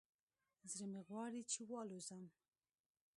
[0.71, 2.23] زړه مې غواړي چې والوزم